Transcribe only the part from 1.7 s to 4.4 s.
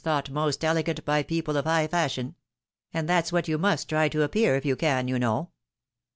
fashion; and that's what you must try to